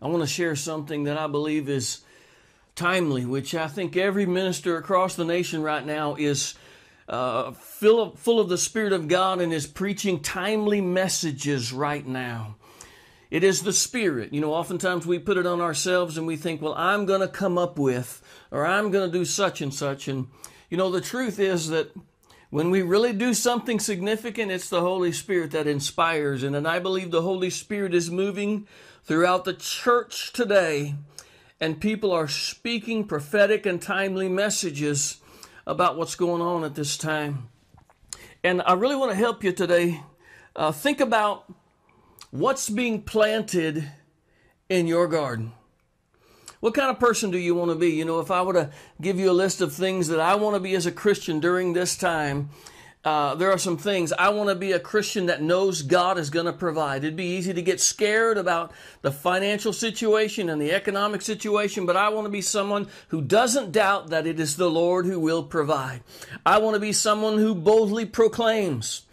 [0.00, 2.00] I want to share something that I believe is
[2.74, 6.54] timely, which I think every minister across the nation right now is
[7.08, 12.06] uh, full, of, full of the Spirit of God and is preaching timely messages right
[12.06, 12.56] now.
[13.30, 14.32] It is the Spirit.
[14.32, 17.28] You know, oftentimes we put it on ourselves and we think, well, I'm going to
[17.28, 20.08] come up with, or I'm going to do such and such.
[20.08, 20.28] And,
[20.70, 21.90] you know, the truth is that
[22.50, 26.42] when we really do something significant, it's the Holy Spirit that inspires.
[26.42, 28.68] And, and I believe the Holy Spirit is moving
[29.06, 30.96] throughout the church today,
[31.60, 35.20] and people are speaking prophetic and timely messages
[35.64, 37.48] about what's going on at this time.
[38.42, 40.02] And I really want to help you today.
[40.56, 41.52] Uh, think about
[42.30, 43.88] what's being planted
[44.68, 45.52] in your garden.
[46.58, 47.90] What kind of person do you want to be?
[47.90, 48.70] You know, if I were to
[49.00, 51.72] give you a list of things that I want to be as a Christian during
[51.72, 52.50] this time,
[53.06, 54.12] uh, there are some things.
[54.12, 57.04] I want to be a Christian that knows God is going to provide.
[57.04, 61.96] It'd be easy to get scared about the financial situation and the economic situation, but
[61.96, 65.44] I want to be someone who doesn't doubt that it is the Lord who will
[65.44, 66.02] provide.
[66.44, 69.05] I want to be someone who boldly proclaims.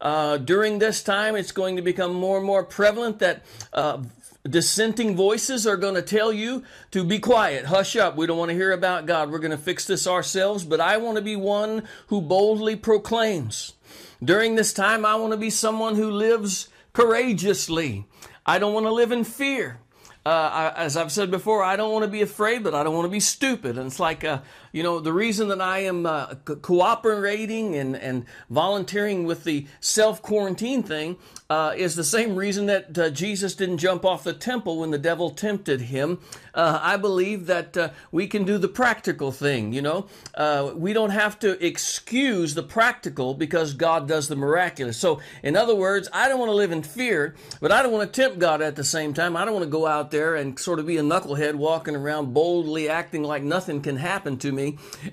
[0.00, 4.02] Uh, during this time, it's going to become more and more prevalent that uh,
[4.48, 8.16] dissenting voices are going to tell you to be quiet, hush up.
[8.16, 9.30] We don't want to hear about God.
[9.30, 10.64] We're going to fix this ourselves.
[10.64, 13.74] But I want to be one who boldly proclaims.
[14.22, 18.06] During this time, I want to be someone who lives courageously.
[18.46, 19.80] I don't want to live in fear.
[20.24, 22.94] Uh, I, as I've said before, I don't want to be afraid, but I don't
[22.94, 23.78] want to be stupid.
[23.78, 24.40] And it's like, uh,
[24.72, 29.66] you know, the reason that I am uh, co- cooperating and, and volunteering with the
[29.80, 31.16] self quarantine thing
[31.48, 34.98] uh, is the same reason that uh, Jesus didn't jump off the temple when the
[34.98, 36.20] devil tempted him.
[36.54, 40.06] Uh, I believe that uh, we can do the practical thing, you know.
[40.34, 44.96] Uh, we don't have to excuse the practical because God does the miraculous.
[44.96, 48.12] So, in other words, I don't want to live in fear, but I don't want
[48.12, 49.36] to tempt God at the same time.
[49.36, 52.32] I don't want to go out there and sort of be a knucklehead walking around
[52.32, 54.59] boldly acting like nothing can happen to me.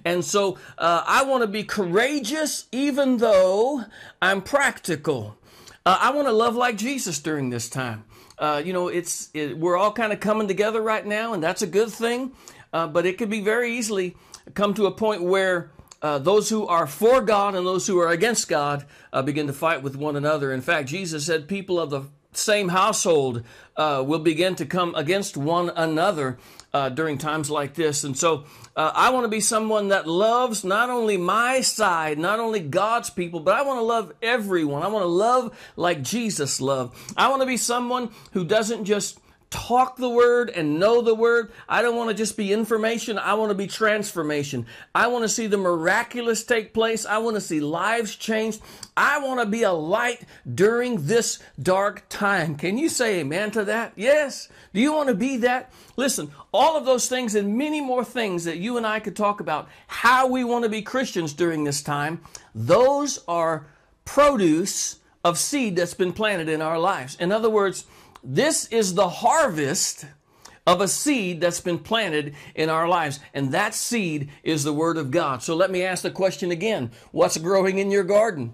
[0.06, 3.86] And so uh, I want to be courageous even though
[4.22, 5.38] I'm practical.
[5.86, 8.04] Uh, I want to love like Jesus during this time.
[8.38, 11.62] Uh, you know, it's it, we're all kind of coming together right now, and that's
[11.62, 12.34] a good thing.
[12.74, 14.16] Uh, but it could be very easily
[14.54, 15.72] come to a point where
[16.02, 19.54] uh, those who are for God and those who are against God uh, begin to
[19.54, 20.52] fight with one another.
[20.54, 22.04] In fact, Jesus said, "People of the
[22.38, 23.44] same household
[23.76, 26.38] uh, will begin to come against one another
[26.74, 28.04] uh, during times like this.
[28.04, 32.40] And so uh, I want to be someone that loves not only my side, not
[32.40, 34.84] only God's people, but I want to love everyone.
[34.84, 36.96] I want to love like Jesus loved.
[37.16, 39.20] I want to be someone who doesn't just
[39.50, 41.52] talk the word and know the word.
[41.70, 43.18] I don't want to just be information.
[43.18, 44.66] I want to be transformation.
[44.94, 47.06] I want to see the miraculous take place.
[47.06, 48.62] I want to see lives changed.
[48.96, 50.22] I want to be a light
[50.54, 52.56] during this dark time.
[52.56, 53.94] Can you say amen to that?
[53.96, 54.50] Yes.
[54.74, 55.72] Do you want to be that?
[55.96, 59.40] Listen, all of those things and many more things that you and I could talk
[59.40, 62.22] about how we want to be Christians during this time,
[62.54, 63.68] those are
[64.04, 67.16] produce of seed that's been planted in our lives.
[67.20, 67.86] In other words,
[68.24, 70.06] this is the harvest
[70.68, 73.20] of a seed that's been planted in our lives.
[73.34, 75.42] And that seed is the Word of God.
[75.42, 78.54] So let me ask the question again What's growing in your garden?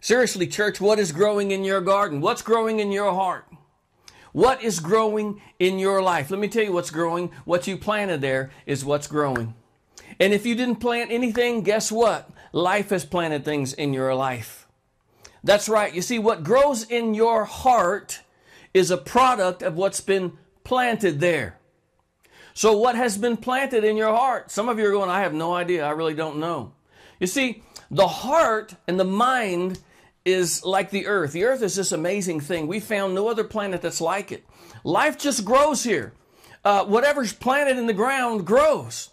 [0.00, 2.20] Seriously, church, what is growing in your garden?
[2.20, 3.46] What's growing in your heart?
[4.32, 6.30] What is growing in your life?
[6.30, 7.30] Let me tell you what's growing.
[7.44, 9.54] What you planted there is what's growing.
[10.20, 12.28] And if you didn't plant anything, guess what?
[12.52, 14.68] Life has planted things in your life.
[15.42, 15.94] That's right.
[15.94, 18.20] You see, what grows in your heart
[18.76, 20.32] is a product of what's been
[20.62, 21.58] planted there.
[22.52, 24.50] So, what has been planted in your heart?
[24.50, 25.86] Some of you are going, I have no idea.
[25.86, 26.72] I really don't know.
[27.18, 29.78] You see, the heart and the mind
[30.26, 31.32] is like the earth.
[31.32, 32.66] The earth is this amazing thing.
[32.66, 34.44] We found no other planet that's like it.
[34.84, 36.12] Life just grows here.
[36.62, 39.08] Uh, whatever's planted in the ground grows.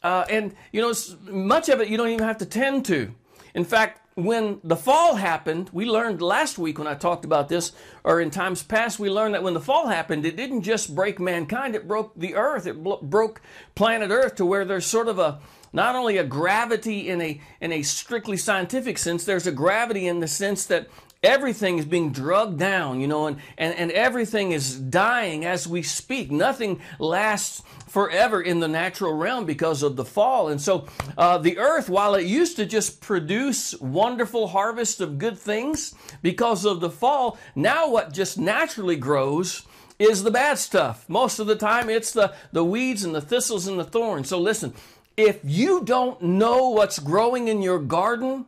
[0.00, 0.94] Uh, and, you know,
[1.28, 3.12] much of it you don't even have to tend to.
[3.52, 7.70] In fact, when the fall happened, we learned last week when I talked about this,
[8.02, 11.20] or in times past, we learned that when the fall happened, it didn't just break
[11.20, 12.66] mankind, it broke the earth.
[12.66, 13.40] It broke
[13.76, 15.38] planet Earth to where there's sort of a,
[15.72, 20.18] not only a gravity in a, in a strictly scientific sense, there's a gravity in
[20.18, 20.88] the sense that
[21.22, 25.82] everything is being drugged down, you know, and, and, and everything is dying as we
[25.82, 26.30] speak.
[26.30, 30.48] Nothing lasts forever in the natural realm because of the fall.
[30.48, 30.86] And so
[31.16, 36.64] uh, the earth, while it used to just produce wonderful harvests of good things because
[36.64, 39.66] of the fall, now what just naturally grows
[39.98, 41.08] is the bad stuff.
[41.08, 44.28] Most of the time, it's the, the weeds and the thistles and the thorns.
[44.28, 44.72] So listen,
[45.16, 48.46] if you don't know what's growing in your garden,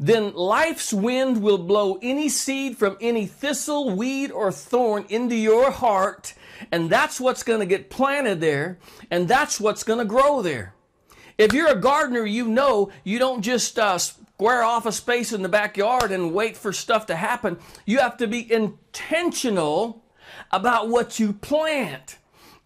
[0.00, 5.70] then life's wind will blow any seed from any thistle, weed, or thorn into your
[5.70, 6.34] heart,
[6.70, 8.78] and that's what's going to get planted there,
[9.10, 10.74] and that's what's going to grow there.
[11.36, 15.42] If you're a gardener, you know you don't just uh, square off a space in
[15.42, 17.58] the backyard and wait for stuff to happen.
[17.84, 20.04] You have to be intentional
[20.52, 22.18] about what you plant.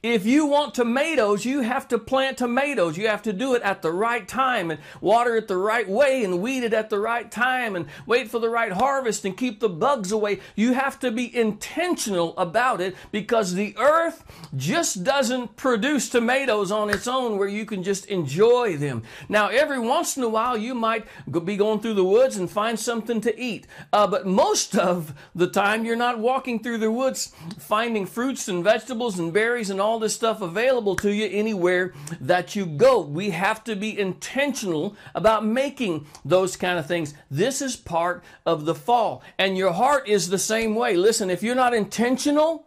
[0.02, 2.96] If you want tomatoes, you have to plant tomatoes.
[2.96, 6.25] You have to do it at the right time and water it the right way
[6.25, 9.60] and weed it at the right time and wait for the right harvest and keep
[9.60, 10.40] the bugs away.
[10.56, 14.25] You have to be intentional about it because the earth
[14.56, 19.04] just doesn't produce tomatoes on its own where you can just enjoy them.
[19.28, 21.06] Now, every once in a while, you might
[21.44, 23.69] be going through the woods and find something to eat.
[23.93, 28.64] Uh, but most of the time, you're not walking through the woods finding fruits and
[28.64, 32.98] vegetables and berries and all all this stuff available to you anywhere that you go.
[33.02, 37.12] We have to be intentional about making those kind of things.
[37.30, 39.22] This is part of the fall.
[39.38, 40.96] And your heart is the same way.
[40.96, 42.64] Listen, if you're not intentional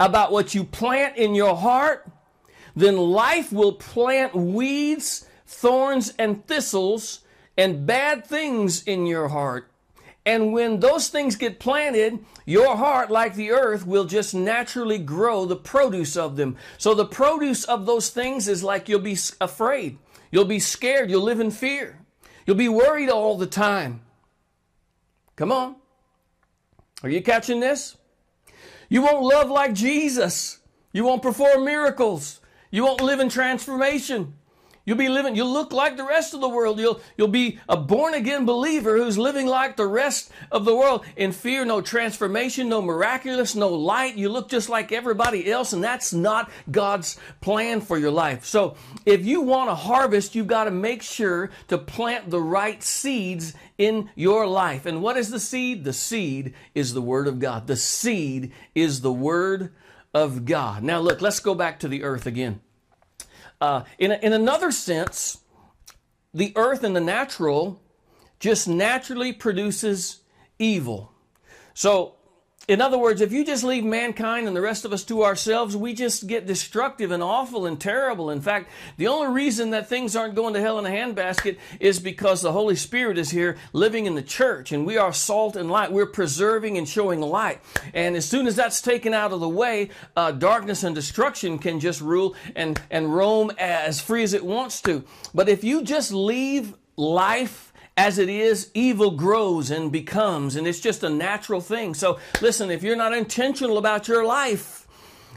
[0.00, 2.10] about what you plant in your heart,
[2.74, 7.20] then life will plant weeds, thorns, and thistles
[7.58, 9.67] and bad things in your heart.
[10.28, 15.46] And when those things get planted, your heart, like the earth, will just naturally grow
[15.46, 16.58] the produce of them.
[16.76, 19.96] So the produce of those things is like you'll be afraid.
[20.30, 21.08] You'll be scared.
[21.08, 22.04] You'll live in fear.
[22.44, 24.02] You'll be worried all the time.
[25.34, 25.76] Come on.
[27.02, 27.96] Are you catching this?
[28.90, 30.58] You won't love like Jesus.
[30.92, 32.40] You won't perform miracles.
[32.70, 34.34] You won't live in transformation.
[34.88, 36.80] You'll be living, you'll look like the rest of the world.
[36.80, 41.04] You'll, you'll be a born again believer who's living like the rest of the world
[41.14, 44.16] in fear, no transformation, no miraculous, no light.
[44.16, 48.46] You look just like everybody else, and that's not God's plan for your life.
[48.46, 52.82] So if you want to harvest, you've got to make sure to plant the right
[52.82, 54.86] seeds in your life.
[54.86, 55.84] And what is the seed?
[55.84, 57.66] The seed is the Word of God.
[57.66, 59.70] The seed is the Word
[60.14, 60.82] of God.
[60.82, 62.62] Now, look, let's go back to the earth again.
[63.60, 65.38] Uh, in, in another sense,
[66.32, 67.80] the earth and the natural
[68.38, 70.20] just naturally produces
[70.58, 71.12] evil.
[71.74, 72.14] So
[72.68, 75.74] in other words, if you just leave mankind and the rest of us to ourselves,
[75.74, 78.28] we just get destructive and awful and terrible.
[78.28, 78.68] In fact,
[78.98, 82.52] the only reason that things aren't going to hell in a handbasket is because the
[82.52, 85.90] Holy Spirit is here living in the church and we are salt and light.
[85.90, 87.62] We're preserving and showing light.
[87.94, 91.80] And as soon as that's taken out of the way, uh, darkness and destruction can
[91.80, 95.04] just rule and, and roam as free as it wants to.
[95.34, 97.67] But if you just leave life
[97.98, 101.94] as it is, evil grows and becomes, and it's just a natural thing.
[101.94, 104.86] So, listen, if you're not intentional about your life,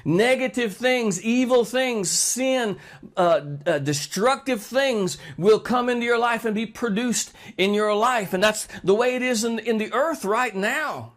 [0.06, 2.78] negative things, evil things, sin,
[3.18, 8.32] uh, uh, destructive things will come into your life and be produced in your life.
[8.32, 11.14] And that's the way it is in, in the earth right now.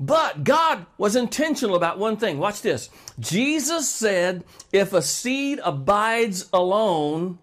[0.00, 2.38] But God was intentional about one thing.
[2.38, 2.90] Watch this.
[3.20, 4.42] Jesus said,
[4.72, 7.38] if a seed abides alone,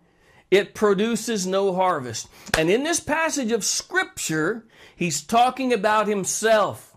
[0.52, 2.28] it produces no harvest.
[2.58, 4.66] And in this passage of Scripture,
[4.96, 6.90] he's talking about himself.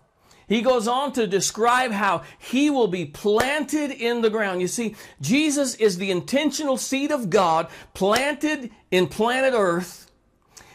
[0.47, 4.61] He goes on to describe how he will be planted in the ground.
[4.61, 10.11] You see, Jesus is the intentional seed of God planted in planet Earth.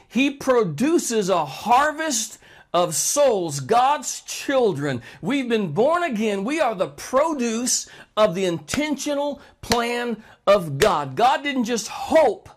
[0.08, 2.38] He produces a harvest
[2.72, 5.02] of souls, God's children.
[5.20, 6.42] We've been born again.
[6.42, 11.14] We are the produce of the intentional plan of God.
[11.14, 12.48] God didn't just hope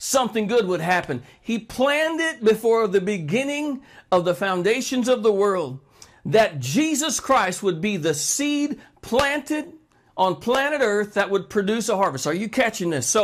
[0.00, 1.22] something good would happen.
[1.42, 5.78] He planned it before the beginning of the foundations of the world
[6.24, 9.74] that Jesus Christ would be the seed planted
[10.16, 12.26] on planet Earth that would produce a harvest.
[12.26, 13.06] Are you catching this?
[13.06, 13.22] So,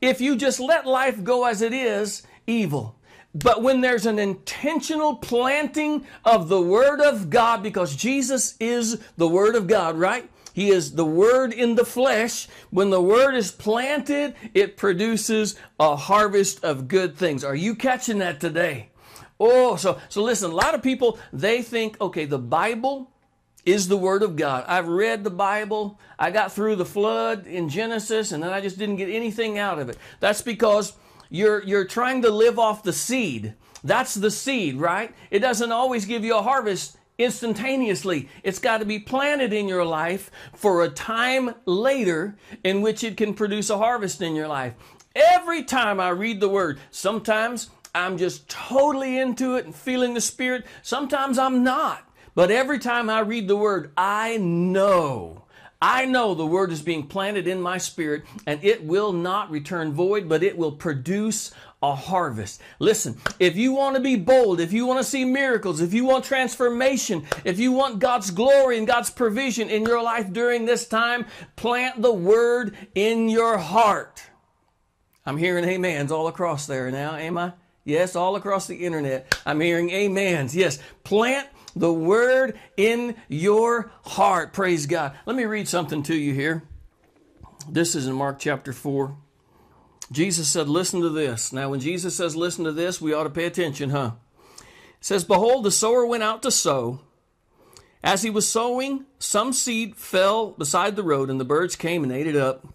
[0.00, 2.98] if you just let life go as it is, evil.
[3.34, 9.28] But when there's an intentional planting of the Word of God, because Jesus is the
[9.28, 10.28] Word of God, right?
[10.52, 12.48] He is the Word in the flesh.
[12.70, 17.44] When the Word is planted, it produces a harvest of good things.
[17.44, 18.90] Are you catching that today?
[19.40, 23.10] Oh, so, so listen, a lot of people, they think, okay, the Bible
[23.64, 24.64] is the Word of God.
[24.66, 25.98] I've read the Bible.
[26.18, 29.78] I got through the flood in Genesis and then I just didn't get anything out
[29.78, 29.98] of it.
[30.20, 30.92] That's because
[31.30, 33.54] you're, you're trying to live off the seed.
[33.84, 35.14] That's the seed, right?
[35.30, 38.28] It doesn't always give you a harvest instantaneously.
[38.42, 43.16] It's got to be planted in your life for a time later in which it
[43.16, 44.74] can produce a harvest in your life.
[45.14, 50.20] Every time I read the word, sometimes I'm just totally into it and feeling the
[50.20, 50.64] Spirit.
[50.82, 52.08] Sometimes I'm not.
[52.34, 55.41] But every time I read the word, I know
[55.82, 59.92] I know the word is being planted in my spirit and it will not return
[59.92, 61.50] void, but it will produce
[61.82, 62.60] a harvest.
[62.78, 66.04] Listen, if you want to be bold, if you want to see miracles, if you
[66.04, 70.86] want transformation, if you want God's glory and God's provision in your life during this
[70.86, 74.22] time, plant the word in your heart.
[75.26, 77.54] I'm hearing amens all across there now, am I?
[77.84, 79.36] Yes, all across the internet.
[79.44, 80.54] I'm hearing amens.
[80.54, 84.52] Yes, plant the word in your heart.
[84.52, 85.16] Praise God.
[85.26, 86.62] Let me read something to you here.
[87.68, 89.16] This is in Mark chapter 4.
[90.10, 91.52] Jesus said, Listen to this.
[91.52, 94.12] Now, when Jesus says, Listen to this, we ought to pay attention, huh?
[94.58, 94.66] It
[95.00, 97.00] says, Behold, the sower went out to sow.
[98.04, 102.12] As he was sowing, some seed fell beside the road, and the birds came and
[102.12, 102.66] ate it up.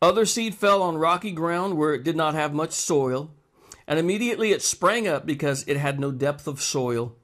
[0.00, 3.30] Other seed fell on rocky ground where it did not have much soil,
[3.86, 7.16] and immediately it sprang up because it had no depth of soil.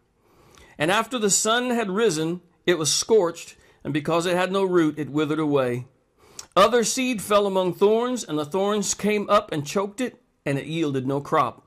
[0.78, 4.98] And after the sun had risen, it was scorched, and because it had no root,
[4.98, 5.86] it withered away.
[6.56, 10.66] Other seed fell among thorns, and the thorns came up and choked it, and it
[10.66, 11.66] yielded no crop.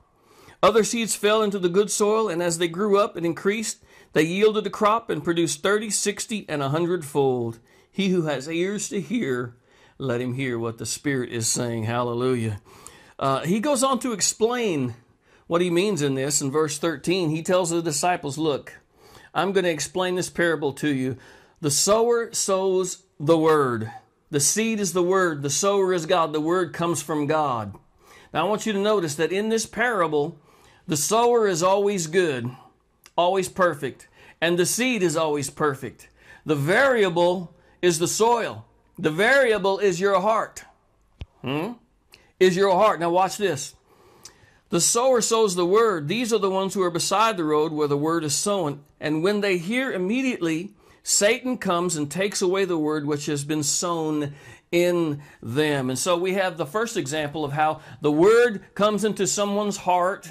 [0.62, 4.22] Other seeds fell into the good soil, and as they grew up and increased, they
[4.22, 7.58] yielded a crop and produced thirty, sixty, and a hundredfold.
[7.90, 9.56] He who has ears to hear,
[9.98, 11.84] let him hear what the Spirit is saying.
[11.84, 12.60] Hallelujah.
[13.18, 14.94] Uh, he goes on to explain
[15.46, 16.40] what he means in this.
[16.40, 18.74] In verse 13, he tells the disciples, Look,
[19.34, 21.16] I'm going to explain this parable to you.
[21.60, 23.90] The sower sows the word.
[24.30, 27.74] The seed is the word, the sower is God, the word comes from God.
[28.32, 30.38] Now I want you to notice that in this parable,
[30.86, 32.50] the sower is always good,
[33.16, 34.06] always perfect,
[34.40, 36.08] and the seed is always perfect.
[36.44, 38.66] The variable is the soil.
[38.98, 40.64] The variable is your heart.
[41.42, 41.72] Hmm?
[42.38, 43.00] Is your heart.
[43.00, 43.74] Now watch this.
[44.70, 46.08] The sower sows the word.
[46.08, 48.80] These are the ones who are beside the road where the word is sown.
[49.00, 53.62] And when they hear immediately, Satan comes and takes away the word which has been
[53.62, 54.34] sown
[54.70, 55.88] in them.
[55.88, 60.30] And so we have the first example of how the word comes into someone's heart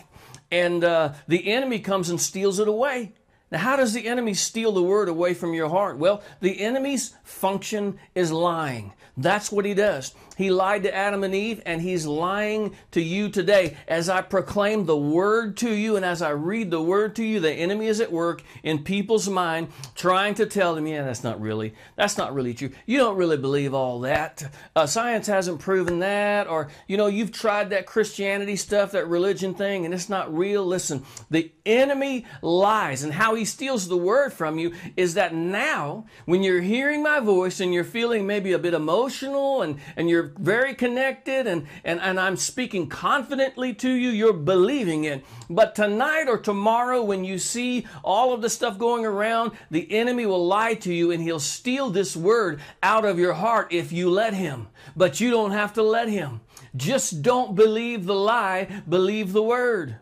[0.52, 3.14] and uh, the enemy comes and steals it away.
[3.52, 5.98] Now, how does the enemy steal the word away from your heart?
[5.98, 8.94] Well, the enemy's function is lying.
[9.16, 10.14] That's what he does.
[10.38, 13.76] He lied to Adam and Eve, and he's lying to you today.
[13.88, 17.40] As I proclaim the word to you, and as I read the word to you,
[17.40, 21.42] the enemy is at work in people's mind, trying to tell them, yeah, that's not
[21.42, 22.70] really, that's not really true.
[22.86, 24.44] You don't really believe all that.
[24.76, 29.56] Uh, science hasn't proven that, or, you know, you've tried that Christianity stuff, that religion
[29.56, 30.64] thing, and it's not real.
[30.64, 36.06] Listen, the enemy lies, and how he steals the word from you is that now,
[36.26, 40.34] when you're hearing my voice and you're feeling maybe a bit emotional and, and you're
[40.38, 45.26] very connected and, and, and I'm speaking confidently to you, you're believing it.
[45.50, 50.26] But tonight or tomorrow, when you see all of the stuff going around, the enemy
[50.26, 54.10] will lie to you and he'll steal this word out of your heart if you
[54.10, 54.68] let him.
[54.96, 56.42] But you don't have to let him.
[56.76, 59.98] Just don't believe the lie, believe the word.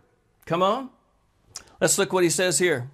[0.46, 0.90] Come on.
[1.82, 2.90] Let's look what he says here.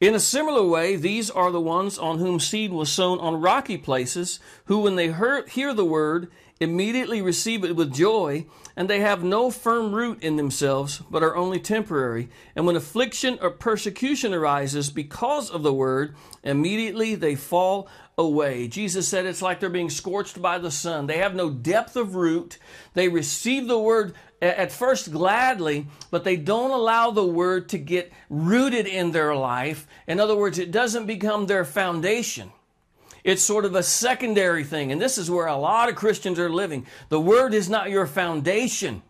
[0.00, 3.76] In a similar way, these are the ones on whom seed was sown on rocky
[3.76, 8.46] places, who, when they hear, hear the word, immediately receive it with joy,
[8.76, 12.30] and they have no firm root in themselves, but are only temporary.
[12.56, 17.86] And when affliction or persecution arises because of the word, immediately they fall
[18.16, 18.68] away.
[18.68, 21.06] Jesus said it's like they're being scorched by the sun.
[21.06, 22.58] They have no depth of root.
[22.94, 28.12] They receive the word at first gladly, but they don't allow the word to get
[28.28, 29.86] rooted in their life.
[30.06, 32.52] In other words, it doesn't become their foundation.
[33.22, 34.92] It's sort of a secondary thing.
[34.92, 36.86] And this is where a lot of Christians are living.
[37.10, 39.02] The word is not your foundation.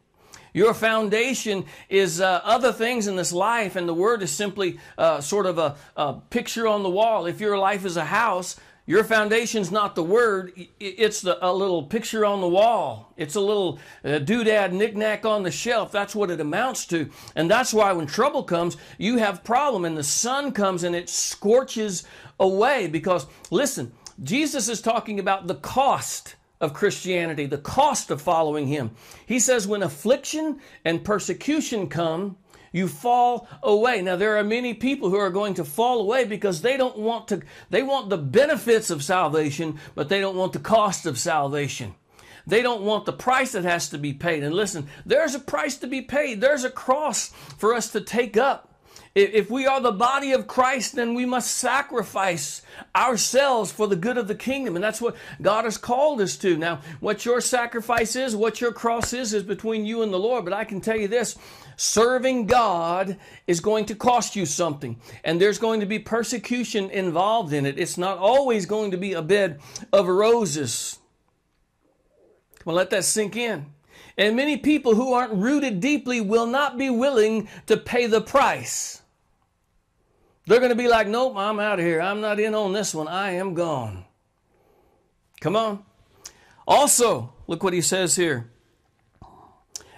[0.52, 5.20] Your foundation is uh, other things in this life, and the word is simply uh,
[5.20, 7.26] sort of a, a picture on the wall.
[7.26, 8.56] If your life is a house,
[8.90, 13.14] your foundation's not the word, it's the, a little picture on the wall.
[13.16, 15.92] It's a little uh, doodad knickknack on the shelf.
[15.92, 17.08] That's what it amounts to.
[17.36, 21.08] And that's why when trouble comes, you have problem and the sun comes and it
[21.08, 22.02] scorches
[22.40, 23.92] away because listen,
[24.24, 28.90] Jesus is talking about the cost of Christianity, the cost of following him.
[29.24, 32.38] He says when affliction and persecution come,
[32.72, 34.02] you fall away.
[34.02, 37.28] Now there are many people who are going to fall away because they don't want
[37.28, 41.94] to they want the benefits of salvation, but they don't want the cost of salvation.
[42.46, 44.42] They don't want the price that has to be paid.
[44.42, 46.40] And listen, there's a price to be paid.
[46.40, 48.69] There's a cross for us to take up.
[49.12, 52.62] If we are the body of Christ, then we must sacrifice
[52.94, 54.76] ourselves for the good of the kingdom.
[54.76, 56.56] And that's what God has called us to.
[56.56, 60.44] Now, what your sacrifice is, what your cross is, is between you and the Lord.
[60.44, 61.36] But I can tell you this
[61.76, 63.16] serving God
[63.48, 67.78] is going to cost you something, and there's going to be persecution involved in it.
[67.78, 69.60] It's not always going to be a bed
[69.92, 71.00] of roses.
[72.64, 73.66] Well, let that sink in.
[74.16, 78.99] And many people who aren't rooted deeply will not be willing to pay the price.
[80.50, 82.00] They're going to be like, nope, I'm out of here.
[82.00, 83.06] I'm not in on this one.
[83.06, 84.04] I am gone.
[85.40, 85.84] Come on.
[86.66, 88.50] Also, look what he says here.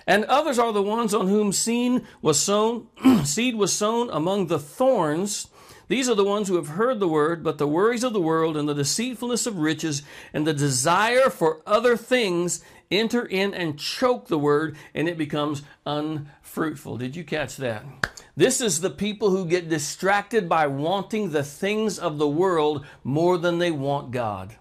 [0.07, 2.89] And others are the ones on whom seed was sown,
[3.25, 5.49] seed was sown among the thorns.
[5.89, 8.55] These are the ones who have heard the word, but the worries of the world
[8.55, 10.03] and the deceitfulness of riches
[10.35, 15.63] and the desire for other things enter in and choke the word, and it becomes
[15.87, 16.99] unfruitful.
[16.99, 18.12] Did you catch that?
[18.37, 23.37] This is the people who get distracted by wanting the things of the world more
[23.37, 24.57] than they want God.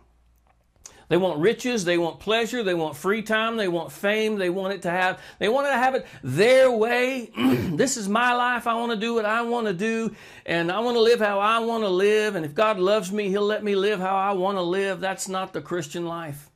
[1.08, 4.74] They want riches, they want pleasure, they want free time, they want fame, they want
[4.74, 7.32] it to have they want to have it their way.
[7.36, 8.66] this is my life.
[8.66, 11.40] I want to do what I want to do and I want to live how
[11.40, 14.32] I want to live and if God loves me, he'll let me live how I
[14.32, 15.01] want to live.
[15.01, 16.50] That's not the Christian life.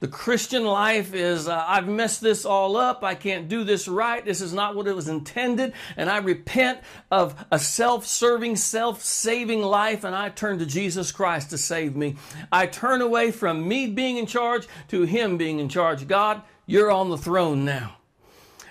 [0.00, 3.02] The Christian life is, uh, I've messed this all up.
[3.02, 4.24] I can't do this right.
[4.24, 5.72] This is not what it was intended.
[5.96, 11.10] And I repent of a self serving, self saving life and I turn to Jesus
[11.10, 12.16] Christ to save me.
[12.52, 16.06] I turn away from me being in charge to Him being in charge.
[16.06, 17.97] God, you're on the throne now.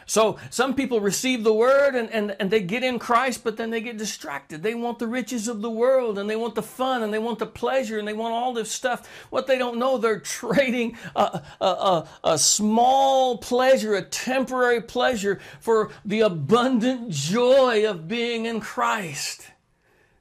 [0.07, 3.71] So some people receive the word and, and, and they get in Christ, but then
[3.71, 4.63] they get distracted.
[4.63, 7.39] They want the riches of the world and they want the fun and they want
[7.39, 9.07] the pleasure and they want all this stuff.
[9.29, 15.41] What they don't know, they're trading a, a, a, a small pleasure, a temporary pleasure
[15.59, 19.45] for the abundant joy of being in Christ.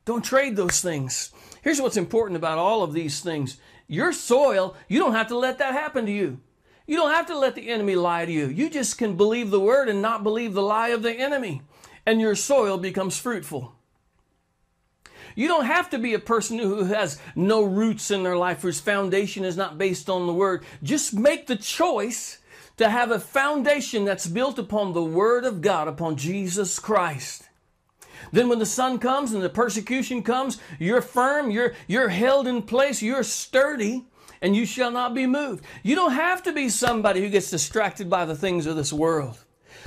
[0.04, 1.30] Don't trade those things.
[1.62, 3.56] Here's what's important about all of these things.
[3.86, 6.40] Your soil, you don't have to let that happen to you.
[6.86, 8.46] You don't have to let the enemy lie to you.
[8.46, 11.62] You just can believe the word and not believe the lie of the enemy,
[12.04, 13.74] and your soil becomes fruitful.
[15.34, 18.80] You don't have to be a person who has no roots in their life, whose
[18.80, 20.64] foundation is not based on the word.
[20.82, 22.38] Just make the choice
[22.78, 27.48] to have a foundation that's built upon the word of God, upon Jesus Christ.
[28.32, 32.62] Then when the sun comes and the persecution comes, you're firm, you're, you're held in
[32.62, 34.04] place, you're sturdy,
[34.40, 35.64] and you shall not be moved.
[35.82, 39.38] You don't have to be somebody who gets distracted by the things of this world.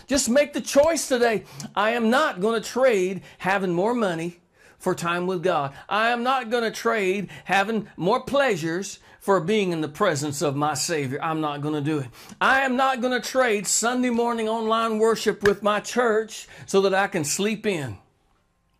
[0.07, 1.43] Just make the choice today.
[1.75, 4.39] I am not going to trade having more money
[4.79, 5.73] for time with God.
[5.87, 10.55] I am not going to trade having more pleasures for being in the presence of
[10.55, 11.19] my Savior.
[11.21, 12.07] I'm not going to do it.
[12.39, 16.93] I am not going to trade Sunday morning online worship with my church so that
[16.93, 17.97] I can sleep in.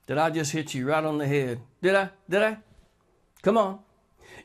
[0.08, 1.60] Did I just hit you right on the head?
[1.82, 2.10] Did I?
[2.27, 2.58] Did I?
[3.43, 3.79] Come on.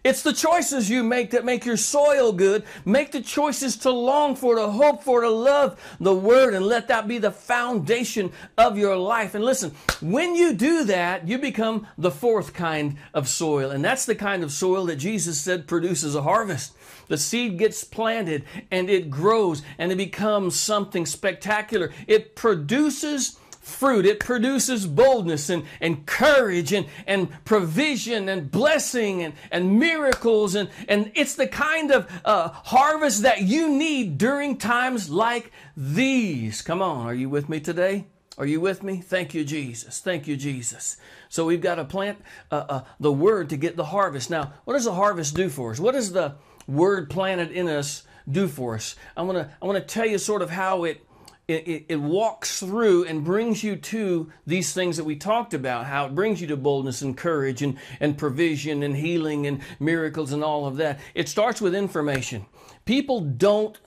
[0.04, 2.64] It's the choices you make that make your soil good.
[2.84, 6.88] Make the choices to long for, to hope for, to love the Word, and let
[6.88, 9.34] that be the foundation of your life.
[9.34, 13.70] And listen, when you do that, you become the fourth kind of soil.
[13.70, 16.74] And that's the kind of soil that Jesus said produces a harvest.
[17.08, 21.92] The seed gets planted and it grows and it becomes something spectacular.
[22.06, 24.07] It produces fruit.
[24.07, 30.55] It produces boldness and, and courage and, and provision and blessing and, and miracles.
[30.55, 36.62] And, and it's the kind of uh, harvest that you need during times like these.
[36.62, 38.07] Come on, are you with me today?
[38.37, 39.00] Are you with me?
[39.00, 40.00] Thank you, Jesus.
[40.00, 40.96] Thank you, Jesus.
[41.29, 42.18] So we've got to plant
[42.50, 44.29] uh, uh, the word to get the harvest.
[44.29, 45.79] Now, what does the harvest do for us?
[45.79, 46.35] What does the
[46.66, 48.96] word planted in us do for us?
[49.16, 51.07] I want to I want to tell you sort of how it
[51.46, 55.87] it, it, it, walks through and brings you to these things that we talked about,
[55.87, 60.33] how it brings you to boldness and courage and, and provision and healing and miracles
[60.33, 61.00] and all of that.
[61.14, 62.46] It starts with information.
[62.87, 63.78] People don't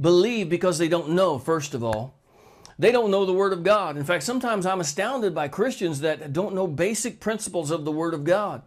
[0.00, 2.18] believe because they don't know, first of all.
[2.78, 3.98] They don't know the Word of God.
[3.98, 8.14] In fact, sometimes I'm astounded by Christians that don't know basic principles of the Word
[8.14, 8.62] of God.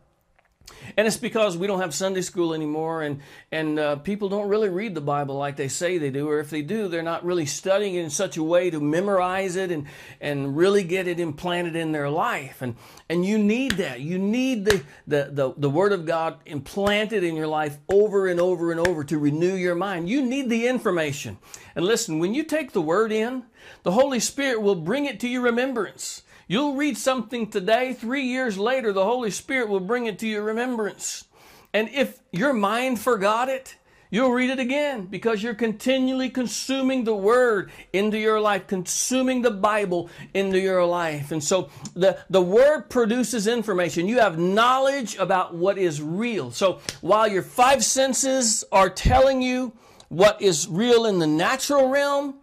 [0.97, 3.19] And it's because we don't have Sunday school anymore, and
[3.51, 6.49] and uh, people don't really read the Bible like they say they do, or if
[6.49, 9.87] they do, they're not really studying it in such a way to memorize it and
[10.21, 12.61] and really get it implanted in their life.
[12.61, 12.75] And
[13.09, 14.01] and you need that.
[14.01, 18.39] You need the the the, the Word of God implanted in your life over and
[18.39, 20.09] over and over to renew your mind.
[20.09, 21.37] You need the information.
[21.75, 23.43] And listen, when you take the Word in,
[23.83, 26.23] the Holy Spirit will bring it to your remembrance.
[26.47, 30.43] You'll read something today, three years later, the Holy Spirit will bring it to your
[30.43, 31.25] remembrance.
[31.73, 33.77] And if your mind forgot it,
[34.11, 39.49] you'll read it again because you're continually consuming the Word into your life, consuming the
[39.49, 41.31] Bible into your life.
[41.31, 44.07] And so the, the Word produces information.
[44.07, 46.51] You have knowledge about what is real.
[46.51, 49.73] So while your five senses are telling you
[50.09, 52.35] what is real in the natural realm,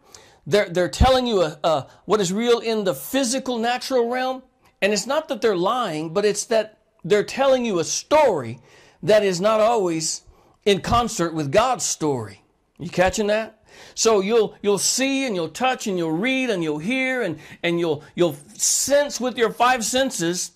[0.47, 4.43] they're, they're telling you a, a, what is real in the physical, natural realm.
[4.81, 8.59] And it's not that they're lying, but it's that they're telling you a story
[9.03, 10.23] that is not always
[10.65, 12.43] in concert with God's story.
[12.79, 13.65] You catching that?
[13.95, 17.81] So you'll you'll see and you'll touch and you'll read and you'll hear and, and
[17.81, 20.53] you'll you'll sense with your five senses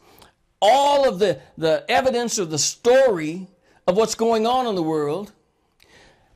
[0.61, 3.47] all of the, the evidence of the story
[3.87, 5.33] of what's going on in the world.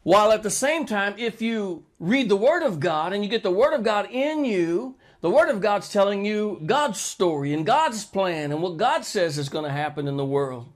[0.02, 3.42] While at the same time, if you read the Word of God and you get
[3.42, 7.66] the Word of God in you, the Word of God's telling you God's story and
[7.66, 10.72] God's plan and what God says is going to happen in the world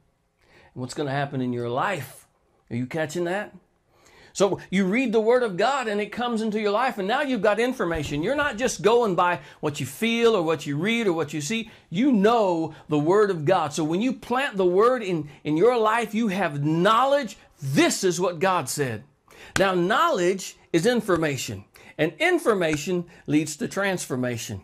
[0.75, 2.27] and what's going to happen in your life.
[2.71, 3.55] Are you catching that?
[4.35, 7.23] So you read the Word of God and it comes into your life, and now
[7.23, 8.23] you've got information.
[8.23, 11.41] You're not just going by what you feel or what you read or what you
[11.41, 11.71] see.
[11.89, 13.73] You know the Word of God.
[13.73, 17.39] So when you plant the Word in, in your life, you have knowledge.
[17.63, 19.05] This is what God said.
[19.59, 21.65] Now, knowledge is information,
[21.99, 24.63] and information leads to transformation.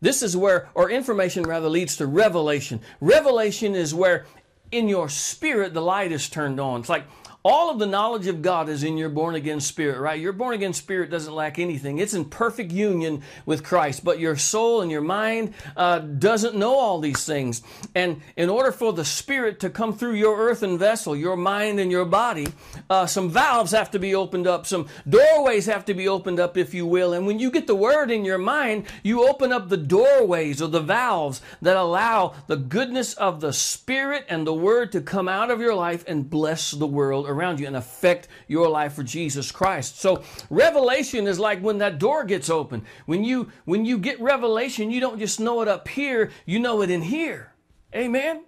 [0.00, 2.80] This is where, or information rather, leads to revelation.
[3.00, 4.26] Revelation is where
[4.70, 6.80] in your spirit the light is turned on.
[6.80, 7.06] It's like
[7.44, 10.18] all of the knowledge of God is in your born again spirit, right?
[10.18, 11.98] Your born again spirit doesn't lack anything.
[11.98, 16.74] It's in perfect union with Christ, but your soul and your mind uh, doesn't know
[16.74, 17.60] all these things.
[17.94, 21.90] And in order for the spirit to come through your earthen vessel, your mind and
[21.90, 22.48] your body,
[22.88, 26.56] uh, some valves have to be opened up, some doorways have to be opened up,
[26.56, 27.12] if you will.
[27.12, 30.68] And when you get the word in your mind, you open up the doorways or
[30.68, 35.50] the valves that allow the goodness of the spirit and the word to come out
[35.50, 39.50] of your life and bless the world around you and affect your life for Jesus
[39.52, 40.00] Christ.
[40.00, 42.84] So revelation is like when that door gets open.
[43.06, 46.82] When you when you get revelation, you don't just know it up here, you know
[46.82, 47.52] it in here.
[47.94, 48.44] Amen.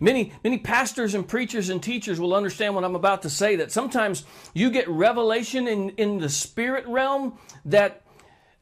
[0.00, 3.72] Many, many pastors and preachers and teachers will understand what I'm about to say that
[3.72, 8.02] sometimes you get revelation in, in the spirit realm that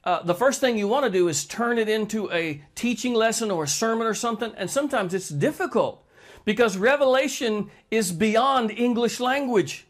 [0.04, 3.50] uh, the first thing you want to do is turn it into a teaching lesson
[3.50, 6.05] or a sermon or something, and sometimes it's difficult
[6.46, 9.86] because revelation is beyond English language.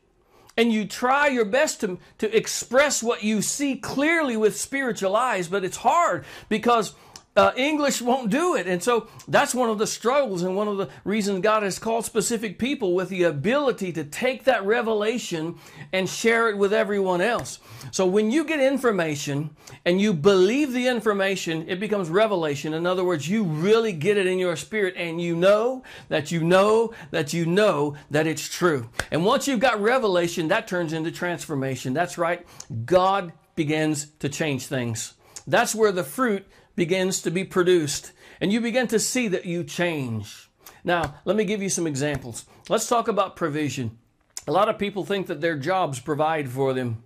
[0.56, 5.48] And you try your best to, to express what you see clearly with spiritual eyes,
[5.48, 6.94] but it's hard because
[7.36, 8.66] uh, English won't do it.
[8.66, 12.04] And so that's one of the struggles and one of the reasons God has called
[12.04, 15.56] specific people with the ability to take that revelation
[15.92, 17.58] and share it with everyone else.
[17.90, 19.50] So when you get information
[19.84, 22.74] and you believe the information, it becomes revelation.
[22.74, 26.42] In other words, you really get it in your spirit and you know that you
[26.42, 28.88] know that you know that it's true.
[29.10, 31.92] And once you've got revelation, that turns into transformation.
[31.92, 32.46] That's right.
[32.84, 35.14] God begins to change things.
[35.46, 36.46] That's where the fruit
[36.76, 40.48] begins to be produced and you begin to see that you change.
[40.84, 42.46] Now, let me give you some examples.
[42.68, 43.98] Let's talk about provision.
[44.46, 47.02] A lot of people think that their jobs provide for them,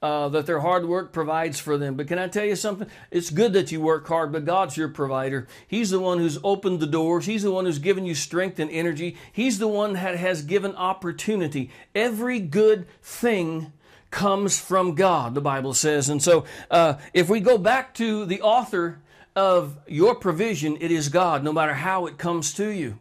[0.00, 1.96] uh, that their hard work provides for them.
[1.96, 2.88] But can I tell you something?
[3.10, 5.48] It's good that you work hard, but God's your provider.
[5.66, 8.70] He's the one who's opened the doors, He's the one who's given you strength and
[8.70, 11.70] energy, He's the one that has given opportunity.
[11.94, 13.72] Every good thing
[14.12, 16.08] comes from God, the Bible says.
[16.08, 19.00] And so, uh, if we go back to the author
[19.36, 22.98] of your provision, it is God, no matter how it comes to you.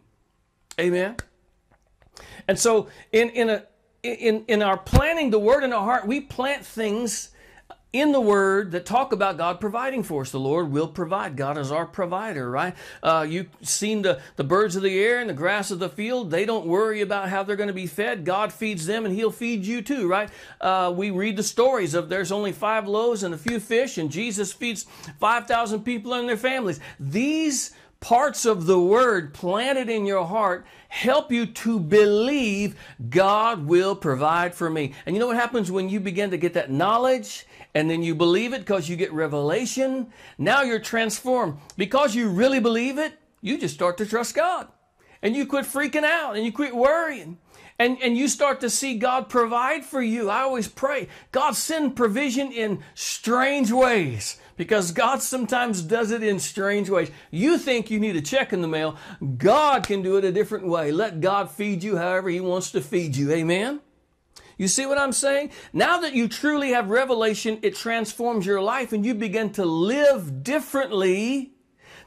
[0.79, 1.15] Amen.
[2.47, 3.63] And so in in a
[4.03, 7.29] in in our planting the word in our heart, we plant things
[7.95, 10.31] in the Word that talk about God providing for us.
[10.31, 11.37] The Lord will provide.
[11.37, 12.75] God is our provider, right?
[13.01, 16.29] Uh, you've seen the, the birds of the air and the grass of the field.
[16.29, 18.25] They don't worry about how they're going to be fed.
[18.25, 20.29] God feeds them and He'll feed you too, right?
[20.59, 24.11] Uh, we read the stories of there's only five loaves and a few fish, and
[24.11, 24.85] Jesus feeds
[25.21, 26.81] 5,000 people and their families.
[26.99, 32.75] These parts of the word planted in your heart help you to believe
[33.09, 34.93] God will provide for me.
[35.05, 38.15] And you know what happens when you begin to get that knowledge and then you
[38.15, 40.07] believe it because you get revelation?
[40.37, 41.59] Now you're transformed.
[41.75, 44.69] Because you really believe it, you just start to trust God.
[45.21, 47.37] And you quit freaking out and you quit worrying.
[47.77, 50.29] And, and you start to see God provide for you.
[50.29, 56.39] I always pray, God send provision in strange ways because God sometimes does it in
[56.39, 57.11] strange ways.
[57.29, 58.95] You think you need a check in the mail.
[59.37, 60.93] God can do it a different way.
[60.93, 63.33] Let God feed you however He wants to feed you.
[63.33, 63.81] Amen?
[64.57, 65.51] You see what I'm saying?
[65.73, 70.43] Now that you truly have revelation, it transforms your life and you begin to live
[70.43, 71.53] differently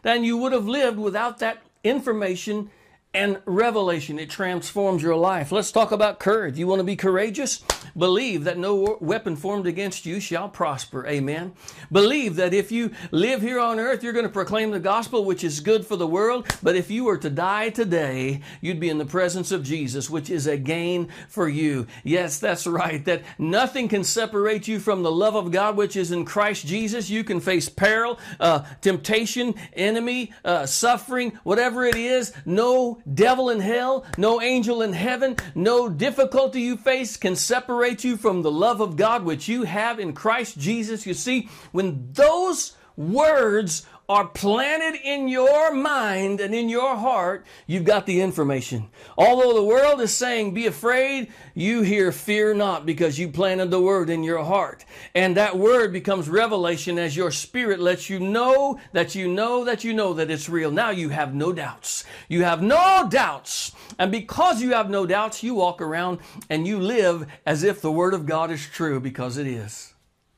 [0.03, 2.71] than you would have lived without that information
[3.14, 4.18] and revelation.
[4.18, 5.51] It transforms your life.
[5.51, 6.59] Let's talk about courage.
[6.59, 7.62] You want to be courageous?
[7.97, 11.07] Believe that no weapon formed against you shall prosper.
[11.07, 11.53] Amen.
[11.90, 15.42] Believe that if you live here on earth, you're going to proclaim the gospel, which
[15.42, 16.47] is good for the world.
[16.62, 20.29] But if you were to die today, you'd be in the presence of Jesus, which
[20.29, 21.87] is a gain for you.
[22.05, 23.05] Yes, that's right.
[23.07, 27.09] That nothing can separate you from the love of God, which is in Christ Jesus.
[27.09, 32.33] You can face peril, uh, temptation, enemy, uh, suffering, whatever it is.
[32.44, 38.17] No devil in hell, no angel in heaven, no difficulty you face can separate you
[38.17, 41.07] from the love of God which you have in Christ Jesus.
[41.07, 47.85] You see, when those words are planted in your mind and in your heart, you've
[47.85, 48.88] got the information.
[49.18, 53.83] Although the world is saying, be afraid, you hear, fear not, because you planted the
[53.83, 54.87] word in your heart.
[55.14, 59.85] And that word becomes revelation as your spirit lets you know that you know that
[59.85, 60.71] you know that it's real.
[60.71, 62.05] Now you have no doubts.
[62.29, 63.73] You have no doubts.
[63.99, 67.92] And because you have no doubts, you walk around and you live as if the
[67.92, 69.92] word of God is true because it is.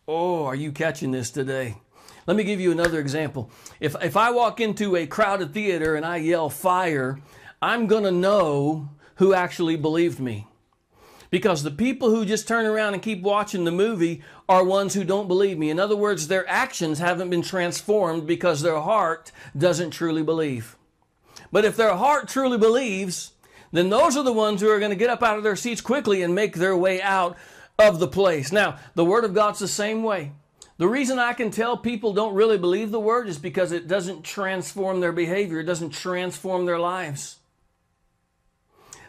[0.09, 1.77] Oh, are you catching this today?
[2.27, 3.51] Let me give you another example.
[3.81, 7.21] If, if I walk into a crowded theater and I yell fire,
[7.63, 10.47] I'm going to know who actually believed me.
[11.31, 15.05] Because the people who just turn around and keep watching the movie are ones who
[15.05, 15.71] don't believe me.
[15.71, 20.77] In other words, their actions haven't been transformed because their heart doesn't truly believe.
[21.53, 23.33] But if their heart truly believes,
[23.73, 25.81] then those are the ones who are going to get up out of their seats
[25.81, 27.37] quickly and make their way out
[27.79, 28.51] of the place.
[28.51, 30.33] Now, the Word of God's the same way.
[30.81, 34.25] The reason I can tell people don't really believe the word is because it doesn't
[34.25, 37.37] transform their behavior, it doesn't transform their lives.